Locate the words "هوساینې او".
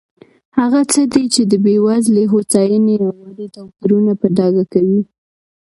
2.33-3.11